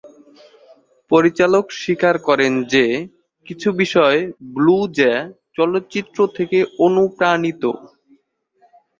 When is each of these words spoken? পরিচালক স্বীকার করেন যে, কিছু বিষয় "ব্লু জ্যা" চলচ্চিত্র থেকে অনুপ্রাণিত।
পরিচালক 1.11 1.65
স্বীকার 1.79 2.15
করেন 2.27 2.53
যে, 2.73 2.85
কিছু 3.47 3.69
বিষয় 3.81 4.19
"ব্লু 4.53 4.77
জ্যা" 4.97 5.13
চলচ্চিত্র 5.57 6.17
থেকে 6.37 6.57
অনুপ্রাণিত। 6.85 7.63